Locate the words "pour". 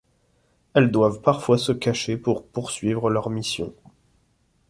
2.17-2.43